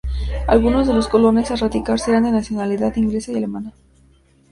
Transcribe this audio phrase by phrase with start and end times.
[0.47, 3.71] Algunos de los colonos a radicarse eran de nacionalidad inglesa y alemana.